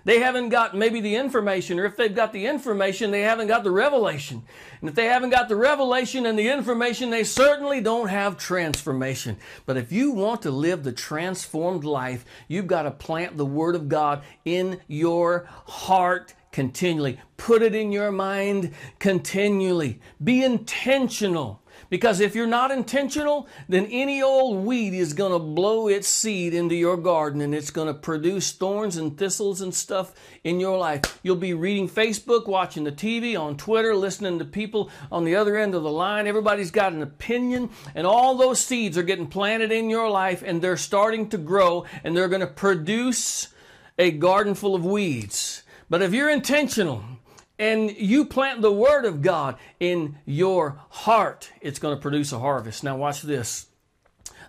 [0.03, 3.63] They haven't got maybe the information, or if they've got the information, they haven't got
[3.63, 4.43] the revelation.
[4.81, 9.37] And if they haven't got the revelation and the information, they certainly don't have transformation.
[9.65, 13.75] But if you want to live the transformed life, you've got to plant the Word
[13.75, 17.17] of God in your heart continually.
[17.37, 20.01] Put it in your mind continually.
[20.21, 21.60] Be intentional.
[21.91, 26.53] Because if you're not intentional, then any old weed is going to blow its seed
[26.53, 30.13] into your garden and it's going to produce thorns and thistles and stuff
[30.45, 31.19] in your life.
[31.21, 35.57] You'll be reading Facebook, watching the TV, on Twitter, listening to people on the other
[35.57, 36.27] end of the line.
[36.27, 40.61] Everybody's got an opinion, and all those seeds are getting planted in your life and
[40.61, 43.49] they're starting to grow and they're going to produce
[43.99, 45.63] a garden full of weeds.
[45.89, 47.03] But if you're intentional,
[47.61, 52.39] and you plant the Word of God in your heart, it's going to produce a
[52.39, 52.83] harvest.
[52.83, 53.67] Now, watch this.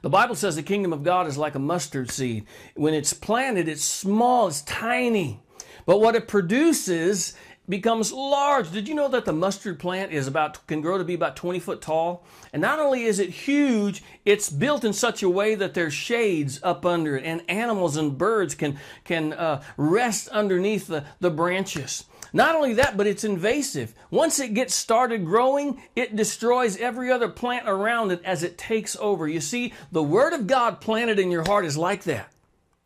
[0.01, 2.47] The Bible says the kingdom of God is like a mustard seed.
[2.75, 5.43] When it's planted, it's small, it's tiny.
[5.85, 7.35] But what it produces
[7.69, 8.73] becomes large.
[8.73, 11.61] Did you know that the mustard plant is about can grow to be about 20
[11.61, 12.25] foot tall?
[12.55, 16.61] And not only is it huge, it's built in such a way that there's shades
[16.63, 22.05] up under it, and animals and birds can can uh, rest underneath the, the branches.
[22.33, 23.95] Not only that, but it's invasive.
[24.11, 28.97] Once it gets started growing, it destroys every other plant around it as it takes
[28.97, 29.29] over.
[29.29, 32.33] You see, the Word of God planted in your heart is like that.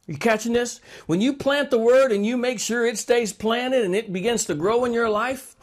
[0.06, 0.80] You catching this?
[1.06, 4.44] When you plant the Word and you make sure it stays planted and it begins
[4.46, 5.56] to grow in your life,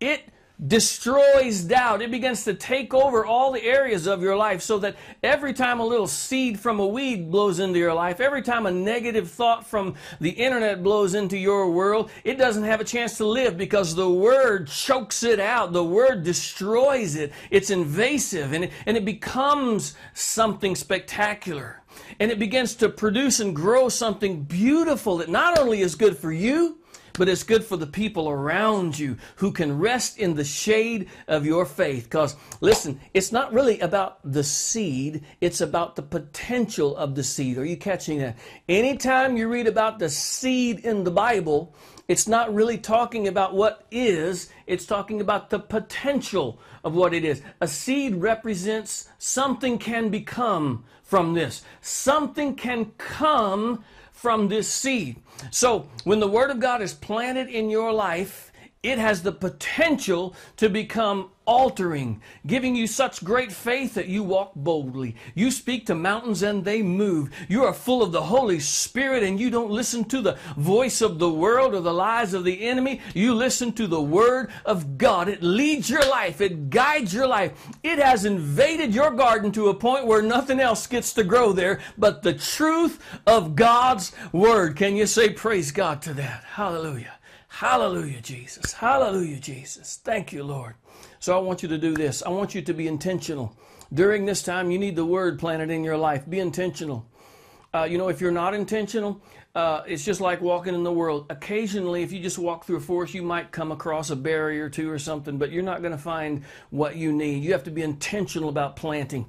[0.00, 0.22] it
[0.66, 2.02] destroys doubt.
[2.02, 5.78] It begins to take over all the areas of your life so that every time
[5.78, 9.66] a little seed from a weed blows into your life, every time a negative thought
[9.66, 13.94] from the internet blows into your world, it doesn't have a chance to live because
[13.94, 15.72] the word chokes it out.
[15.72, 17.32] The word destroys it.
[17.50, 21.82] It's invasive and it, and it becomes something spectacular.
[22.18, 26.32] And it begins to produce and grow something beautiful that not only is good for
[26.32, 26.78] you,
[27.18, 31.44] but it's good for the people around you who can rest in the shade of
[31.44, 32.04] your faith.
[32.04, 37.58] Because, listen, it's not really about the seed, it's about the potential of the seed.
[37.58, 38.38] Are you catching that?
[38.68, 41.74] Anytime you read about the seed in the Bible,
[42.06, 47.24] it's not really talking about what is, it's talking about the potential of what it
[47.24, 47.42] is.
[47.60, 51.62] A seed represents something can become from this.
[51.80, 53.84] Something can come
[54.18, 55.14] from this seed.
[55.52, 58.50] So, when the Word of God is planted in your life,
[58.82, 64.52] it has the potential to become altering, giving you such great faith that you walk
[64.54, 65.16] boldly.
[65.34, 67.30] You speak to mountains and they move.
[67.48, 71.18] You are full of the Holy Spirit and you don't listen to the voice of
[71.18, 73.00] the world or the lies of the enemy.
[73.14, 75.26] You listen to the Word of God.
[75.26, 77.52] It leads your life, it guides your life.
[77.82, 81.80] It has invaded your garden to a point where nothing else gets to grow there
[81.96, 84.76] but the truth of God's Word.
[84.76, 86.44] Can you say praise God to that?
[86.44, 87.14] Hallelujah.
[87.48, 88.72] Hallelujah, Jesus.
[88.74, 89.98] Hallelujah, Jesus.
[90.04, 90.74] Thank you, Lord.
[91.20, 92.22] So I want you to do this.
[92.22, 93.56] I want you to be intentional.
[93.92, 96.28] During this time, you need the word planted in your life.
[96.28, 97.06] Be intentional.
[97.74, 99.20] Uh, you know, if you're not intentional,
[99.54, 101.26] uh, it's just like walking in the world.
[101.30, 104.70] Occasionally, if you just walk through a forest, you might come across a berry or
[104.70, 107.42] two or something, but you're not going to find what you need.
[107.42, 109.26] You have to be intentional about planting.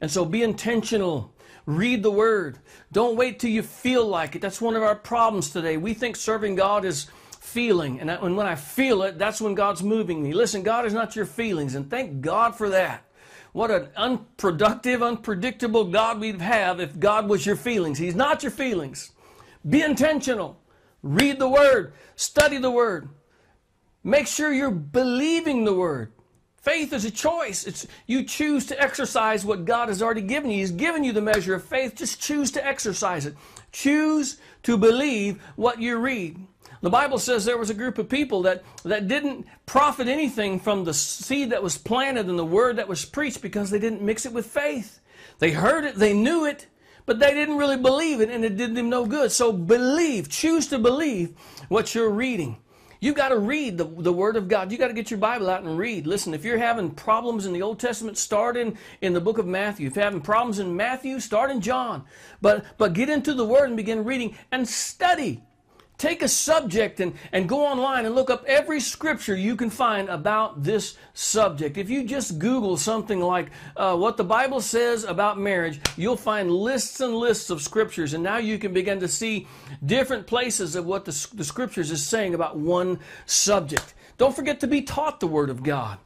[0.00, 1.34] And so be intentional.
[1.66, 2.58] Read the word.
[2.92, 4.42] Don't wait till you feel like it.
[4.42, 5.76] That's one of our problems today.
[5.76, 7.08] We think serving God is
[7.56, 8.00] feeling.
[8.00, 10.34] And, when I feel it, that's when God's moving me.
[10.34, 11.74] Listen, God is not your feelings.
[11.74, 13.02] And thank God for that.
[13.54, 17.96] What an unproductive, unpredictable God we'd have if God was your feelings.
[17.96, 19.12] He's not your feelings.
[19.66, 20.60] Be intentional.
[21.02, 21.94] Read the Word.
[22.14, 23.08] Study the Word.
[24.04, 26.12] Make sure you're believing the Word.
[26.58, 27.66] Faith is a choice.
[27.66, 30.58] It's you choose to exercise what God has already given you.
[30.58, 31.96] He's given you the measure of faith.
[31.96, 33.34] Just choose to exercise it.
[33.72, 36.36] Choose to believe what you read.
[36.82, 40.84] The Bible says there was a group of people that, that didn't profit anything from
[40.84, 44.26] the seed that was planted and the word that was preached because they didn't mix
[44.26, 45.00] it with faith.
[45.38, 46.66] They heard it, they knew it,
[47.06, 49.32] but they didn't really believe it and it did them no good.
[49.32, 51.34] So believe, choose to believe
[51.68, 52.58] what you're reading.
[53.00, 54.72] You've got to read the, the Word of God.
[54.72, 56.06] You got to get your Bible out and read.
[56.06, 59.46] Listen, if you're having problems in the Old Testament, start in, in the book of
[59.46, 59.86] Matthew.
[59.86, 62.04] If you're having problems in Matthew, start in John.
[62.40, 65.42] But, but get into the Word and begin reading and study.
[65.98, 70.10] Take a subject and, and go online and look up every scripture you can find
[70.10, 71.78] about this subject.
[71.78, 76.50] If you just Google something like uh, what the Bible says about marriage, you'll find
[76.50, 78.12] lists and lists of scriptures.
[78.12, 79.46] And now you can begin to see
[79.86, 83.94] different places of what the, the scriptures is saying about one subject.
[84.18, 85.98] Don't forget to be taught the Word of God.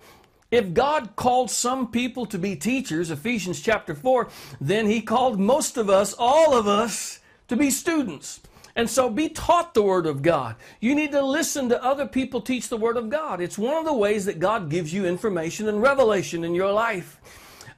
[0.52, 4.28] If God called some people to be teachers, Ephesians chapter 4,
[4.60, 8.40] then He called most of us, all of us, to be students.
[8.80, 10.56] And so be taught the Word of God.
[10.80, 13.42] You need to listen to other people teach the Word of God.
[13.42, 17.20] It's one of the ways that God gives you information and revelation in your life.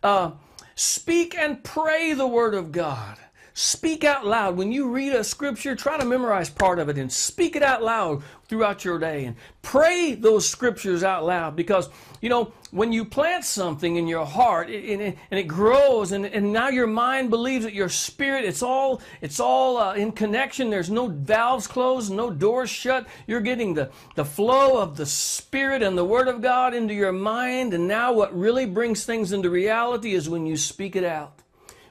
[0.05, 0.31] Uh,
[0.77, 3.19] speak and pray the Word of God.
[3.53, 4.57] Speak out loud.
[4.57, 7.83] When you read a scripture, try to memorize part of it and speak it out
[7.83, 11.88] loud throughout your day and pray those scriptures out loud because,
[12.23, 16.25] you know, when you plant something in your heart and it, and it grows and,
[16.25, 20.71] and now your mind believes that your spirit, it's all, it's all uh, in connection.
[20.71, 23.09] There's no valves closed, no doors shut.
[23.27, 27.13] You're getting the, the flow of the spirit and the word of God into your
[27.13, 27.75] mind.
[27.75, 31.42] And now what really brings things into reality is when you speak it out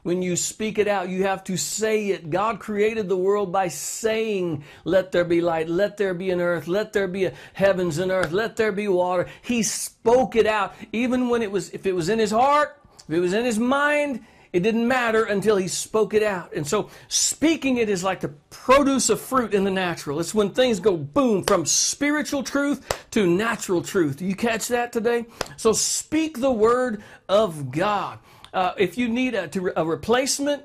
[0.03, 2.29] when you speak it out, you have to say it.
[2.29, 6.67] God created the world by saying, Let there be light, let there be an earth,
[6.67, 9.27] let there be heavens and earth, let there be water.
[9.41, 10.75] He spoke it out.
[10.91, 13.59] Even when it was, if it was in his heart, if it was in his
[13.59, 16.53] mind, it didn't matter until he spoke it out.
[16.53, 20.19] And so speaking it is like the produce of fruit in the natural.
[20.19, 24.17] It's when things go boom from spiritual truth to natural truth.
[24.17, 25.25] Do you catch that today?
[25.55, 28.19] So speak the word of God.
[28.53, 30.63] Uh, if you need a, a replacement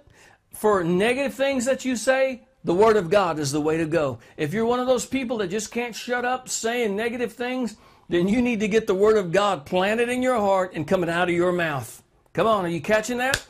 [0.52, 4.18] for negative things that you say, the Word of God is the way to go.
[4.36, 7.76] If you're one of those people that just can't shut up saying negative things,
[8.08, 11.08] then you need to get the Word of God planted in your heart and coming
[11.08, 12.02] out of your mouth.
[12.32, 13.46] Come on, are you catching that?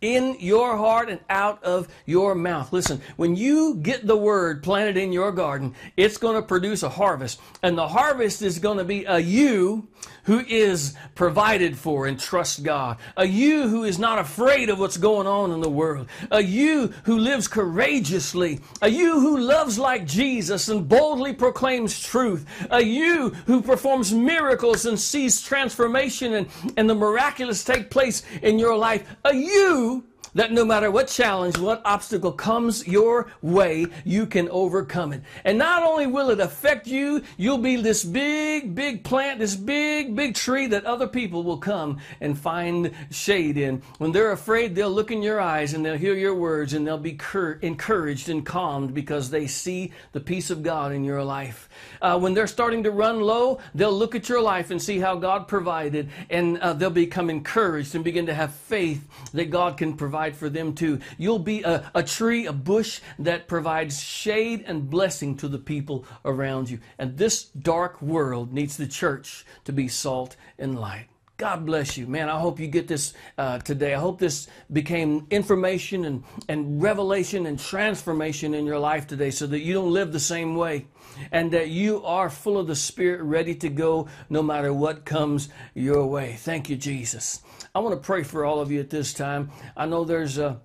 [0.00, 2.72] in your heart and out of your mouth.
[2.72, 6.88] Listen, when you get the word planted in your garden, it's going to produce a
[6.88, 7.40] harvest.
[7.62, 9.88] And the harvest is going to be a you
[10.30, 12.98] who is provided for and trusts God.
[13.16, 16.06] A you who is not afraid of what's going on in the world.
[16.30, 18.60] A you who lives courageously.
[18.80, 22.46] A you who loves like Jesus and boldly proclaims truth.
[22.70, 28.56] A you who performs miracles and sees transformation and, and the miraculous take place in
[28.56, 29.04] your life.
[29.24, 35.12] A you that no matter what challenge, what obstacle comes your way, you can overcome
[35.12, 35.22] it.
[35.44, 40.14] And not only will it affect you, you'll be this big, big plant, this big,
[40.14, 43.82] big tree that other people will come and find shade in.
[43.98, 46.98] When they're afraid, they'll look in your eyes and they'll hear your words and they'll
[46.98, 51.68] be cur- encouraged and calmed because they see the peace of God in your life.
[52.00, 55.16] Uh, when they're starting to run low, they'll look at your life and see how
[55.16, 59.96] God provided and uh, they'll become encouraged and begin to have faith that God can
[59.96, 60.98] provide provide for them too.
[61.16, 66.04] You'll be a, a tree, a bush that provides shade and blessing to the people
[66.26, 66.78] around you.
[66.98, 71.06] And this dark world needs the church to be salt and light.
[71.38, 72.06] God bless you.
[72.06, 73.94] Man, I hope you get this uh, today.
[73.94, 79.46] I hope this became information and, and revelation and transformation in your life today so
[79.46, 80.86] that you don't live the same way
[81.32, 85.48] and that you are full of the Spirit, ready to go no matter what comes
[85.72, 86.36] your way.
[86.38, 87.40] Thank you, Jesus.
[87.74, 89.50] I want to pray for all of you at this time.
[89.76, 90.60] I know there's a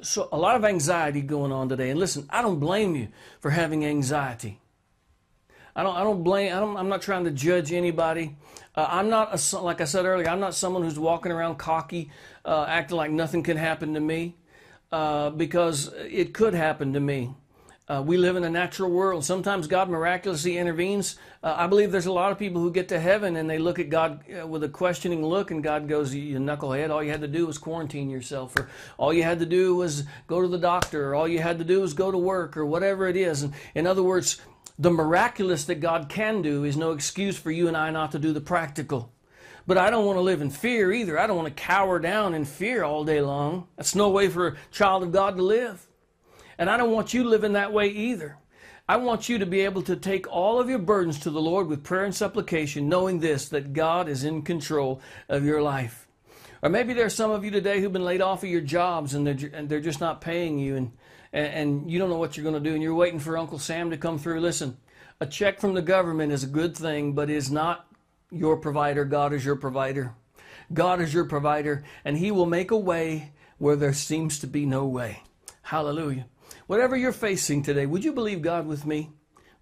[0.00, 1.90] so a lot of anxiety going on today.
[1.90, 3.08] And listen, I don't blame you
[3.40, 4.60] for having anxiety.
[5.76, 5.96] I don't.
[5.96, 6.52] I don't blame.
[6.52, 8.36] I am not trying to judge anybody.
[8.74, 10.28] Uh, I'm not a, like I said earlier.
[10.28, 12.10] I'm not someone who's walking around cocky,
[12.44, 14.34] uh, acting like nothing can happen to me,
[14.90, 17.34] uh, because it could happen to me.
[17.88, 19.24] Uh, we live in a natural world.
[19.24, 21.16] Sometimes God miraculously intervenes.
[21.42, 23.78] Uh, I believe there's a lot of people who get to heaven and they look
[23.78, 27.22] at God uh, with a questioning look, and God goes, You knucklehead, all you had
[27.22, 28.68] to do was quarantine yourself, or
[28.98, 31.64] all you had to do was go to the doctor, or all you had to
[31.64, 33.42] do was go to work, or whatever it is.
[33.42, 34.38] And in other words,
[34.78, 38.18] the miraculous that God can do is no excuse for you and I not to
[38.18, 39.12] do the practical.
[39.66, 41.18] But I don't want to live in fear either.
[41.18, 43.66] I don't want to cower down in fear all day long.
[43.76, 45.87] That's no way for a child of God to live.
[46.58, 48.36] And I don't want you living that way either.
[48.88, 51.68] I want you to be able to take all of your burdens to the Lord
[51.68, 56.08] with prayer and supplication, knowing this, that God is in control of your life.
[56.62, 59.26] Or maybe there's some of you today who've been laid off of your jobs and
[59.26, 60.92] they're, and they're just not paying you and,
[61.32, 63.90] and you don't know what you're going to do and you're waiting for Uncle Sam
[63.90, 64.40] to come through.
[64.40, 64.76] Listen,
[65.20, 67.86] a check from the government is a good thing, but is not
[68.30, 69.04] your provider.
[69.04, 70.14] God is your provider.
[70.72, 74.66] God is your provider, and He will make a way where there seems to be
[74.66, 75.22] no way.
[75.62, 76.26] Hallelujah.
[76.68, 79.08] Whatever you're facing today, would you believe God with me?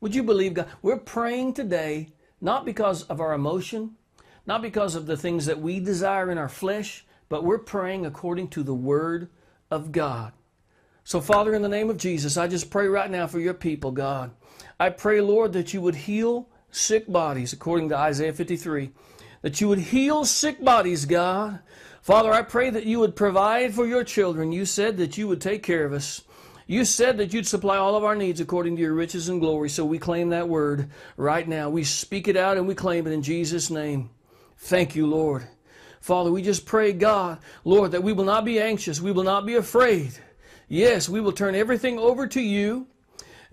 [0.01, 0.67] Would you believe God?
[0.83, 2.09] We're praying today
[2.41, 3.93] not because of our emotion,
[4.45, 8.49] not because of the things that we desire in our flesh, but we're praying according
[8.49, 9.31] to the Word
[9.71, 10.33] of God.
[11.05, 13.93] So, Father, in the name of Jesus, I just pray right now for your people,
[13.93, 14.33] God.
[14.81, 18.91] I pray, Lord, that you would heal sick bodies, according to Isaiah 53,
[19.43, 21.61] that you would heal sick bodies, God.
[22.03, 24.51] Father, I pray that you would provide for your children.
[24.51, 26.23] You said that you would take care of us.
[26.67, 29.69] You said that you'd supply all of our needs according to your riches and glory,
[29.69, 31.71] so we claim that word right now.
[31.71, 34.11] We speak it out and we claim it in Jesus' name.
[34.59, 35.47] Thank you, Lord.
[36.01, 39.01] Father, we just pray, God, Lord, that we will not be anxious.
[39.01, 40.19] We will not be afraid.
[40.69, 42.89] Yes, we will turn everything over to you.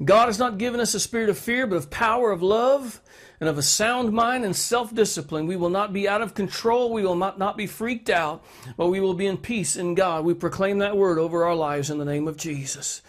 [0.03, 2.99] God has not given us a spirit of fear, but of power, of love,
[3.43, 5.47] and of a sound mind and self discipline.
[5.47, 6.93] We will not be out of control.
[6.93, 8.41] We will not, not be freaked out,
[8.77, 10.23] but we will be in peace in God.
[10.23, 13.01] We proclaim that word over our lives in the name of Jesus.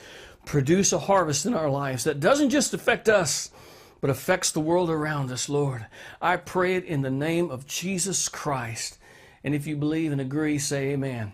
[0.44, 3.52] Produce a harvest in our lives that doesn't just affect us,
[4.00, 5.86] but affects the world around us, Lord.
[6.20, 8.98] I pray it in the name of Jesus Christ.
[9.44, 11.32] And if you believe and agree, say amen.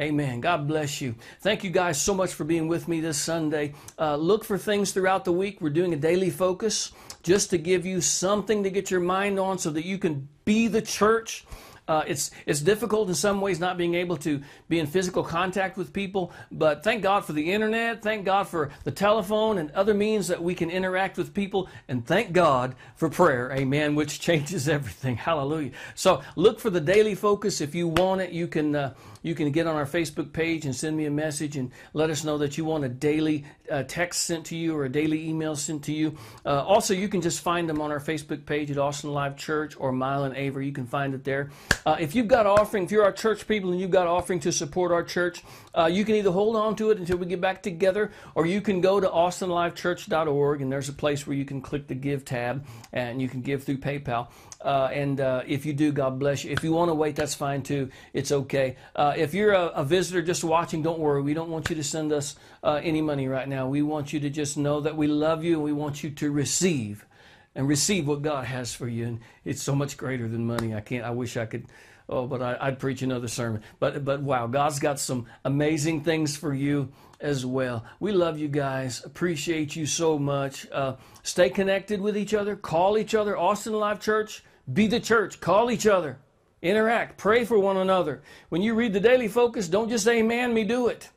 [0.00, 0.40] Amen.
[0.40, 1.14] God bless you.
[1.42, 3.74] Thank you guys so much for being with me this Sunday.
[3.98, 5.60] Uh, look for things throughout the week.
[5.60, 6.92] We're doing a daily focus
[7.22, 10.68] just to give you something to get your mind on so that you can be
[10.68, 11.44] the church
[11.90, 15.76] uh, it's it's difficult in some ways not being able to be in physical contact
[15.76, 18.00] with people, but thank God for the internet.
[18.00, 22.06] Thank God for the telephone and other means that we can interact with people, and
[22.06, 23.50] thank God for prayer.
[23.50, 23.96] Amen.
[23.96, 25.16] Which changes everything.
[25.16, 25.72] Hallelujah.
[25.96, 27.60] So look for the daily focus.
[27.60, 28.76] If you want it, you can.
[28.76, 32.10] Uh, you can get on our Facebook page and send me a message and let
[32.10, 35.28] us know that you want a daily uh, text sent to you or a daily
[35.28, 36.16] email sent to you.
[36.44, 39.74] Uh, also, you can just find them on our Facebook page at Austin Live Church
[39.78, 40.66] or Mylon Avery.
[40.66, 41.50] You can find it there.
[41.84, 44.52] Uh, if you've got offering, if you're our church people and you've got offering to
[44.52, 45.42] support our church,
[45.76, 48.60] uh, you can either hold on to it until we get back together, or you
[48.60, 52.64] can go to austinlivechurch.org and there's a place where you can click the Give tab
[52.92, 54.28] and you can give through PayPal.
[54.62, 56.50] Uh, and uh, if you do, God bless you.
[56.50, 57.88] If you want to wait, that's fine too.
[58.12, 58.76] It's okay.
[58.94, 61.22] Uh, if you're a, a, visitor just watching, don't worry.
[61.22, 63.68] We don't want you to send us uh, any money right now.
[63.68, 66.30] We want you to just know that we love you and we want you to
[66.30, 67.06] receive
[67.54, 69.06] and receive what God has for you.
[69.06, 70.74] And it's so much greater than money.
[70.74, 71.04] I can't.
[71.04, 71.66] I wish I could.
[72.06, 73.62] Oh, but I, would preach another sermon.
[73.78, 77.84] But but wow, God's got some amazing things for you as well.
[77.98, 79.02] We love you guys.
[79.04, 80.66] Appreciate you so much.
[80.70, 82.56] Uh, stay connected with each other.
[82.56, 83.38] Call each other.
[83.38, 84.42] Austin Live Church.
[84.72, 85.40] Be the church.
[85.40, 86.18] Call each other.
[86.62, 87.16] Interact.
[87.16, 88.22] Pray for one another.
[88.50, 90.64] When you read the Daily Focus, don't just say, amen me.
[90.64, 91.08] Do it.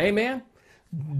[0.00, 0.42] Amen.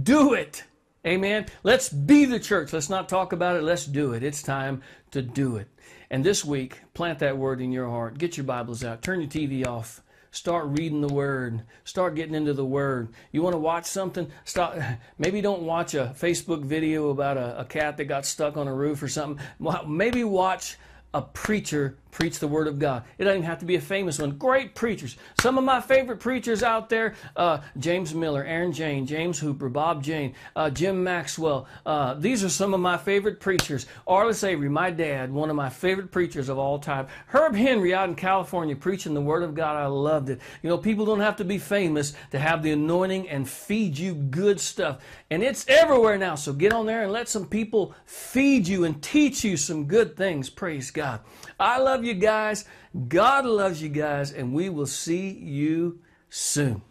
[0.03, 0.63] Do it.
[1.05, 1.45] Amen.
[1.63, 2.73] Let's be the church.
[2.73, 3.63] Let's not talk about it.
[3.63, 4.23] Let's do it.
[4.23, 4.81] It's time
[5.11, 5.67] to do it.
[6.09, 8.17] And this week, plant that word in your heart.
[8.17, 9.01] Get your Bibles out.
[9.01, 10.01] Turn your TV off.
[10.35, 11.63] Start reading the Word.
[11.85, 13.07] Start getting into the Word.
[13.31, 14.29] You want to watch something?
[14.43, 14.77] Stop.
[15.17, 18.73] Maybe don't watch a Facebook video about a, a cat that got stuck on a
[18.73, 19.43] roof or something.
[19.87, 20.77] Maybe watch
[21.13, 23.03] a preacher preach the Word of God.
[23.17, 24.31] It doesn't even have to be a famous one.
[24.37, 25.17] Great preachers.
[25.41, 30.01] Some of my favorite preachers out there uh, James Miller, Aaron Jane, James Hooper, Bob
[30.01, 31.67] Jane, uh, Jim Maxwell.
[31.85, 33.85] Uh, these are some of my favorite preachers.
[34.07, 37.07] Arliss Avery, my dad, one of my favorite preachers of all time.
[37.27, 39.75] Herb Henry out in California preaching the Word of God.
[39.75, 40.39] I loved it.
[40.63, 44.15] You know, people don't have to be famous to have the anointing and feed you
[44.15, 45.01] good stuff.
[45.29, 46.35] And it's everywhere now.
[46.35, 50.15] So get on there and let some people feed you and teach you some good
[50.15, 50.49] things.
[50.49, 51.19] Praise God.
[51.59, 52.65] I love you guys.
[53.07, 55.99] God loves you guys, and we will see you
[56.29, 56.81] soon.